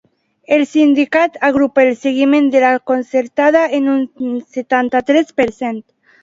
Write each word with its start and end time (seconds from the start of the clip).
El 0.53 0.61
sindicat 0.69 1.35
agrupa 1.49 1.83
el 1.83 1.91
seguiment 2.05 2.47
de 2.55 2.63
la 2.63 2.71
concertada 2.93 3.63
en 3.81 3.91
un 3.93 4.33
setanta-tres 4.57 5.31
per 5.43 5.49
cent. 5.61 5.81